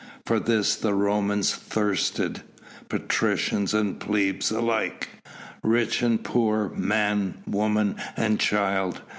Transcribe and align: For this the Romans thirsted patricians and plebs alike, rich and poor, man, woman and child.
For 0.25 0.39
this 0.39 0.75
the 0.77 0.95
Romans 0.95 1.53
thirsted 1.53 2.41
patricians 2.89 3.71
and 3.75 3.99
plebs 3.99 4.49
alike, 4.49 5.09
rich 5.61 6.01
and 6.01 6.23
poor, 6.23 6.69
man, 6.69 7.43
woman 7.45 7.97
and 8.17 8.39
child. 8.39 9.01